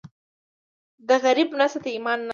[1.07, 2.29] د غریب مرسته د ایمان نښه ده.